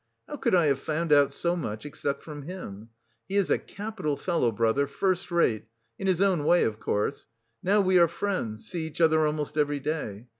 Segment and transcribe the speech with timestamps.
[0.27, 2.89] How could I have found out so much except from him?
[3.29, 5.67] He is a capital fellow, brother, first rate...
[5.99, 7.27] in his own way, of course.
[7.61, 10.25] Now we are friends see each other almost every day.